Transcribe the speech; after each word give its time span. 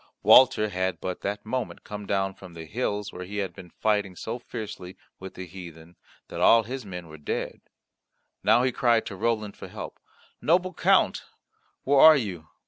Walter 0.23 0.69
had 0.69 0.99
but 0.99 1.21
that 1.21 1.45
moment 1.45 1.83
come 1.83 2.07
down 2.07 2.33
from 2.33 2.55
the 2.55 2.65
hills 2.65 3.13
where 3.13 3.23
he 3.23 3.37
had 3.37 3.53
been 3.53 3.69
fighting 3.69 4.15
so 4.15 4.39
fiercely 4.39 4.97
with 5.19 5.35
the 5.35 5.45
heathen 5.45 5.95
that 6.27 6.41
all 6.41 6.63
his 6.63 6.83
men 6.83 7.07
were 7.07 7.19
dead; 7.19 7.61
now 8.43 8.63
he 8.63 8.71
cried 8.71 9.05
to 9.05 9.15
Roland 9.15 9.55
for 9.55 9.67
help. 9.67 9.99
"Noble 10.41 10.73
Count, 10.73 11.25
where 11.83 11.99
are 11.99 12.17
you? 12.17 12.47